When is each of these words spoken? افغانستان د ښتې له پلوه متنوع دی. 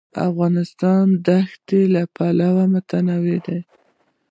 افغانستان 0.29 1.05
د 1.27 1.27
ښتې 1.49 1.81
له 1.93 2.03
پلوه 2.15 2.63
متنوع 2.73 3.37
دی. 3.45 3.59